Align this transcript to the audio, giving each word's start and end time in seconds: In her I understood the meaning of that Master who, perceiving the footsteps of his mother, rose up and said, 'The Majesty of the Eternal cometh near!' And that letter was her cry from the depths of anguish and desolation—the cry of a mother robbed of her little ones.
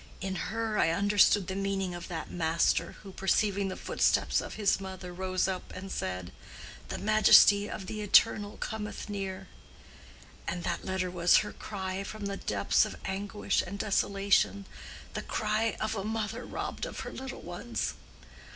In 0.19 0.33
her 0.49 0.79
I 0.79 0.89
understood 0.89 1.45
the 1.45 1.53
meaning 1.55 1.93
of 1.93 2.07
that 2.07 2.31
Master 2.31 2.93
who, 3.03 3.11
perceiving 3.11 3.67
the 3.67 3.77
footsteps 3.77 4.41
of 4.41 4.55
his 4.55 4.79
mother, 4.79 5.13
rose 5.13 5.47
up 5.47 5.71
and 5.75 5.91
said, 5.91 6.31
'The 6.87 6.97
Majesty 6.97 7.69
of 7.69 7.85
the 7.85 8.01
Eternal 8.01 8.57
cometh 8.57 9.09
near!' 9.09 9.47
And 10.47 10.63
that 10.63 10.83
letter 10.83 11.11
was 11.11 11.37
her 11.45 11.53
cry 11.53 12.03
from 12.03 12.25
the 12.25 12.35
depths 12.37 12.83
of 12.83 12.97
anguish 13.05 13.61
and 13.61 13.77
desolation—the 13.77 15.21
cry 15.21 15.77
of 15.79 15.93
a 15.93 16.03
mother 16.03 16.45
robbed 16.45 16.87
of 16.87 17.01
her 17.01 17.11
little 17.11 17.41
ones. 17.41 17.93